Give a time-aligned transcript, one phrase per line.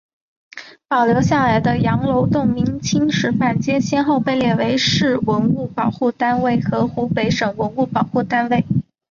[0.87, 8.65] 保留下来的羊楼洞明清石板街先后被列为市文物保护单位和湖北省文物保护单位。